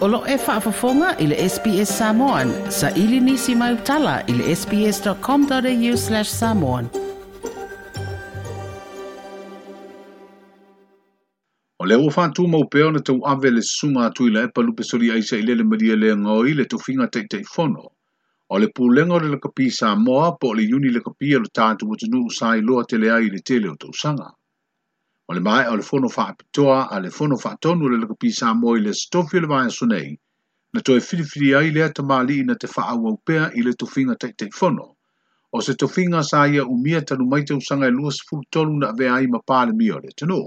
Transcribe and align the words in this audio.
Olo 0.00 0.24
e 0.28 0.36
whaafafonga 0.44 1.08
i 1.20 1.26
le 1.26 1.36
SPS 1.48 1.88
Samoan. 1.98 2.70
Sa 2.70 2.88
ili 2.96 3.20
nisi 3.20 3.54
mai 3.54 3.74
utala 3.74 4.22
i 4.28 4.32
le 4.32 4.54
sps.com.au 4.56 5.96
slash 6.02 6.28
samoan. 6.30 6.88
O 11.78 11.84
le 11.84 11.96
ufa 12.06 12.28
tu 12.30 12.46
mau 12.48 12.64
peo 12.74 12.90
na 12.96 13.00
tau 13.00 13.18
awe 13.32 13.50
le 13.52 13.62
sunga 13.62 14.06
atu 14.06 14.28
i 14.28 14.30
la 14.30 14.46
epa 14.48 14.62
lupe 14.64 14.84
sori 14.88 15.10
aisa 15.10 15.36
i 15.36 15.42
le 15.42 15.54
le 15.60 15.64
maria 15.74 15.96
le 15.96 16.14
ngoi 16.16 16.54
le 16.56 16.64
tofinga 16.64 17.10
tei 17.12 17.26
tei 17.30 17.44
fono. 17.54 17.84
O 18.48 18.58
le 18.58 18.72
pūlenga 18.76 19.18
o 19.20 19.22
le 19.24 19.28
lakapi 19.36 19.68
Samoa 19.80 20.32
po 20.40 20.54
le 20.54 20.64
uni 20.76 20.90
lakapi 20.96 21.34
alo 21.36 21.52
tātu 21.60 21.88
watu 21.92 22.08
nuu 22.12 22.30
sai 22.40 22.60
loa 22.64 22.88
tele 22.88 23.12
ai 23.18 23.28
le 23.36 23.44
tele 23.52 23.68
o 23.68 23.76
tau 23.76 23.92
sanga 23.92 24.30
o 25.30 25.32
le 25.32 25.40
mai 25.46 25.64
o 25.70 25.76
le 25.78 25.82
fono 25.86 26.08
fa 26.12 26.22
apitoa 26.32 26.78
a 26.94 26.96
le 27.00 27.08
fono 27.16 27.36
fa 27.38 27.50
atonu 27.54 27.86
le 27.88 27.96
lakapi 28.02 28.30
sa 28.38 28.46
mo 28.60 28.72
i 28.76 28.80
le 28.84 28.92
stofi 29.00 29.38
le 29.40 29.46
vaya 29.46 29.70
sunei, 29.70 30.10
na 30.72 30.80
toi 30.82 31.00
filifili 31.08 31.50
ai 31.54 31.70
lea 31.70 31.86
ta 31.96 32.02
mali 32.02 32.38
na 32.44 32.54
te 32.58 32.66
fa 32.66 32.82
au 32.92 33.12
pea 33.26 33.44
i 33.58 33.62
le 33.62 33.72
tofinga 33.78 34.14
tei 34.18 34.32
tei 34.38 34.50
fono, 34.60 34.86
o 35.54 35.58
se 35.64 35.74
tofinga 35.78 36.20
sa 36.30 36.40
ia 36.50 36.64
umia 36.66 37.00
tanu 37.06 37.24
mai 37.30 37.44
te 37.46 37.54
usanga 37.54 37.86
e 37.86 37.94
lua 37.98 38.10
sifuru 38.12 38.42
tolu 38.50 38.74
na 38.78 38.90
vea 38.98 39.12
ai 39.18 39.26
mapa 39.30 39.58
le 39.66 39.72
mi 39.78 39.86
o 39.94 39.98
le 40.02 40.10
tenu. 40.18 40.42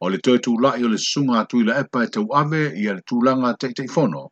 O 0.00 0.08
le 0.12 0.18
toi 0.18 0.38
tu 0.44 0.52
lai 0.60 0.84
o 0.84 0.88
le 0.92 0.98
sunga 0.98 1.40
atu 1.40 1.56
i 1.60 1.64
la 1.64 1.78
epa 1.80 2.04
e 2.04 2.08
te 2.12 2.20
uave 2.20 2.62
i 2.76 2.84
le 2.92 3.00
tulanga 3.08 3.54
tei 3.56 3.72
tei 3.72 3.88
fono, 3.88 4.22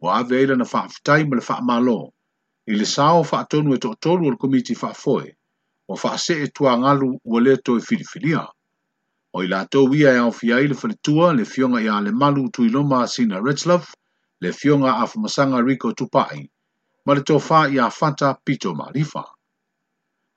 o 0.00 0.06
ave 0.10 0.40
ila 0.42 0.54
e 0.54 0.56
na 0.56 0.64
fa 0.64 0.86
aftai 0.88 1.26
ma 1.28 1.36
le 1.36 1.44
fa 1.48 1.60
malo, 1.60 1.98
i 2.64 2.72
le 2.80 2.86
sao 2.88 3.20
fa 3.28 3.40
atonu 3.44 3.74
e 3.74 3.78
to 3.84 3.92
tolu 4.00 4.24
o 4.28 4.30
le 4.32 4.36
komiti 4.40 4.72
fa 4.74 4.94
foe, 5.02 5.28
o 5.86 5.94
fa 6.00 6.16
se 6.18 6.34
e 6.44 6.48
tua 6.48 6.78
ngalu 6.80 7.10
ua 7.28 7.38
le 7.44 7.56
toi 7.60 7.80
filifilia. 7.80 8.40
Fili 8.48 8.56
O 9.38 9.40
i 9.46 9.48
lātou 9.50 9.84
wia 9.92 10.12
e 10.16 10.20
au 10.20 10.30
fia 10.34 10.56
ili 10.62 10.74
whalitua 10.78 11.26
le 11.40 11.44
fionga 11.48 11.80
i 11.82 11.88
ale 11.96 12.10
malu 12.22 12.48
tui 12.56 12.68
loma 12.76 13.02
sina 13.08 13.38
Redslove, 13.42 13.92
le 14.42 14.50
fionga 14.52 14.94
a 14.96 15.04
whamasanga 15.06 15.60
Rico 15.66 15.92
Tupai, 15.92 16.40
ma 17.06 17.14
le 17.14 17.22
tōwha 17.28 17.60
i 17.74 17.78
a 17.78 17.86
whanta 17.90 18.32
pito 18.44 18.72
marifa. 18.74 19.22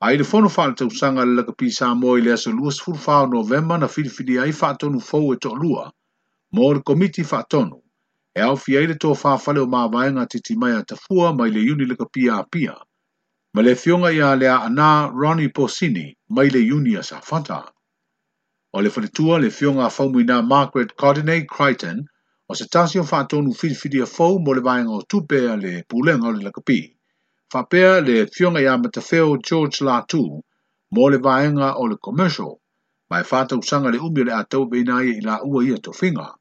A 0.00 0.12
i 0.12 0.20
le 0.20 0.26
whono 0.30 0.52
wha 0.56 0.68
le 0.70 0.74
tausanga 0.78 1.24
le 1.26 1.34
laka 1.40 1.56
pisa 1.58 1.90
mō 2.04 2.14
i 2.18 2.22
le 2.26 2.32
aso 2.36 2.52
luas 2.54 2.78
furwha 2.84 3.16
o 3.24 3.26
novemba 3.34 3.78
na 3.82 3.88
whiriwhiri 3.90 4.38
ai 4.44 4.54
whātonu 4.60 5.02
fōu 5.08 5.34
e 5.34 5.40
tōlua, 5.46 5.88
mō 6.54 6.70
le 6.78 6.84
komiti 6.92 7.26
whātonu, 7.32 7.80
e 8.34 8.40
au 8.46 8.54
fia 8.66 8.84
i 8.84 8.92
le 8.92 8.98
tōwha 9.06 9.34
whale 9.48 9.64
o 9.64 9.66
māwaenga 9.74 10.28
titi 10.36 10.54
mai 10.56 10.70
a 10.78 10.82
tafua 10.84 11.34
mai 11.40 11.50
le 11.50 11.66
uni 11.74 11.90
laka 11.90 12.06
pia 12.06 12.38
a 12.38 12.46
pia, 12.46 12.78
ma 13.54 13.66
le 13.66 13.74
fionga 13.74 14.14
i 14.14 14.22
a 14.30 14.34
lea 14.36 14.54
anā 14.70 14.90
Ronnie 15.10 15.50
Porcini 15.50 16.06
mai 16.38 16.46
le 16.50 16.62
uni 16.78 16.94
a 16.98 17.02
sa 17.02 17.18
o 18.76 18.80
le 18.82 18.90
whanatua 18.90 19.38
le 19.38 19.48
whionga 19.50 19.88
whaumuina 19.88 20.42
Margaret 20.42 20.90
Cardinay 20.98 21.44
Crichton 21.46 21.98
o 22.48 22.54
se 22.54 22.66
tasio 22.72 23.02
whaatonu 23.10 23.50
whiriwhiri 23.58 24.00
a 24.02 24.06
whau 24.14 24.32
mo 24.44 24.54
le 24.56 24.60
vaenga 24.68 24.90
o 24.98 25.02
tupea 25.10 25.54
le 25.62 25.72
pūlenga 25.90 26.26
o 26.28 26.32
le 26.36 26.42
lakapi. 26.46 26.80
Whapea 27.54 27.92
le 28.06 28.16
whionga 28.34 28.60
ia 28.60 28.74
matafeo 28.78 29.38
George 29.46 29.78
Latou 29.88 30.42
mo 30.90 31.08
le 31.08 31.18
vaenga 31.26 31.68
o 31.78 31.86
le 31.86 31.96
commercial 32.06 32.50
mai 33.10 33.22
whata 33.30 33.56
usanga 33.62 33.90
le 33.94 33.98
umi 34.08 34.24
le 34.26 34.32
atau 34.42 34.66
beina 34.66 34.98
i 35.06 35.20
la 35.20 35.38
ua 35.44 35.62
ia 35.64 35.78
to 35.78 35.92
whinga. 36.00 36.34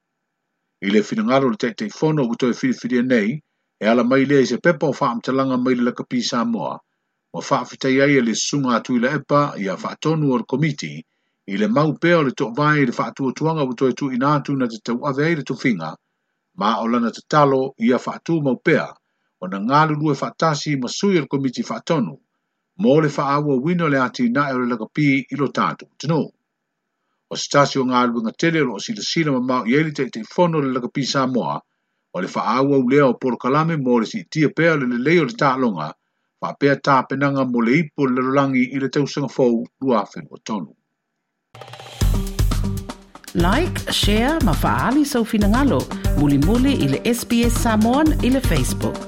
I 0.82 0.90
le 0.90 1.04
whinangaro 1.06 1.52
le 1.54 1.58
teitei 1.58 1.94
whono 2.00 2.26
o 2.26 2.28
kutoe 2.32 2.58
whiriwhiri 2.58 3.04
nei 3.12 3.42
e 3.78 3.86
ala 3.86 4.04
mai 4.04 4.26
le 4.26 4.42
i 4.42 4.46
se 4.46 4.58
pepa 4.58 4.88
o 4.88 4.92
whaamtalanga 4.94 5.58
mai 5.64 5.76
le 5.76 5.84
lakapi 5.92 6.24
Samoa. 6.24 6.80
Mo 7.34 7.42
whaafitei 7.48 8.02
ai 8.02 8.18
e 8.18 8.22
le 8.22 8.34
sunga 8.34 8.74
atu 8.82 8.98
i 8.98 9.00
la 9.00 9.14
epa 9.20 9.54
i 9.62 9.70
a 9.70 9.76
whaatonu 9.78 10.34
o 10.34 10.38
le 10.42 10.46
komitii 10.50 11.00
i 11.52 11.58
le 11.60 11.68
mau 11.76 11.90
pea 12.04 12.18
le 12.26 12.32
tō 12.40 12.46
vai 12.58 12.86
le 12.90 12.94
whaatua 12.98 13.32
tuanga 13.38 13.64
wato 13.70 13.86
e 13.92 13.94
tu 14.00 14.06
i 14.18 14.18
nātu 14.24 14.54
na 14.60 14.66
te 14.74 14.78
tau 14.90 15.00
awe 15.10 15.26
e 15.32 15.36
le 15.40 15.44
tō 15.48 15.56
whinga, 15.62 15.90
ma 16.60 16.70
o 16.84 16.86
lana 16.92 17.10
te 17.18 17.22
talo 17.34 17.60
i 17.88 17.90
a 17.98 18.00
whaatua 18.04 18.40
mau 18.46 18.56
pea, 18.68 18.86
o 19.44 19.48
na 19.52 19.58
ngālu 19.68 19.94
lue 20.02 20.14
whaatasi 20.20 20.76
ma 20.84 20.88
sui 20.98 21.18
al 21.22 21.28
komiti 21.34 21.62
whaatonu, 21.70 22.14
mō 22.84 22.94
le 23.06 23.10
whaawa 23.16 23.58
wino 23.66 23.88
le 23.94 24.00
ati 24.06 24.28
na 24.36 24.46
e 24.52 24.56
o 24.56 24.60
le 24.64 24.68
laka 24.74 24.88
pi 24.96 25.08
i 25.34 25.40
lo 25.42 25.48
tātu, 25.58 25.86
tino. 26.00 26.22
O 27.34 27.36
stasi 27.42 27.80
o 27.82 27.84
ngālu 27.92 28.24
ngā 28.26 28.32
tele 28.44 28.64
o 28.76 28.80
si 28.86 28.96
le 29.00 29.04
sina 29.10 29.34
ma 29.36 29.42
mau 29.50 29.68
i 29.72 29.76
eri 29.80 29.92
te 29.98 30.08
te 30.16 30.24
fono 30.36 30.62
le 30.64 30.72
laka 30.78 30.88
pi 30.96 31.04
sa 31.14 31.26
moa, 31.36 31.58
o 32.16 32.22
le 32.24 32.28
whaawa 32.36 32.80
u 32.86 32.88
leo 32.94 33.10
por 33.26 33.36
kalame 33.42 33.76
mō 33.86 34.00
le 34.06 34.08
si 34.14 34.24
tia 34.32 34.54
pea 34.62 34.78
le 34.80 34.88
le 34.94 35.02
leo 35.10 35.28
le 35.28 35.36
tālonga, 35.44 35.90
pa 36.40 36.56
pea 36.60 36.80
tāpenanga 36.88 37.44
mō 37.52 37.66
le 37.68 37.78
ipo 37.84 38.08
le 38.14 38.24
lorangi 38.30 38.64
i 38.78 38.84
le 38.86 38.90
tausanga 38.90 39.34
fōu 39.36 39.60
lua 39.82 40.06
whenua 40.14 40.40
tonu. 40.46 40.72
Like, 43.48 43.76
share, 44.00 44.36
mafa'ali 44.48 45.04
sa 45.12 45.20
ufinangalo. 45.26 45.82
Muli-muli 46.20 46.72
ile 46.86 46.98
SBS 47.18 47.54
Samoan 47.66 48.08
ile 48.28 48.40
Facebook. 48.52 49.00